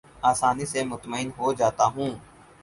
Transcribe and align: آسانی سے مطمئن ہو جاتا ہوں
آسانی 0.29 0.65
سے 0.71 0.79
مطمئن 0.91 1.29
ہو 1.37 1.47
جاتا 1.59 1.85
ہوں 1.95 2.11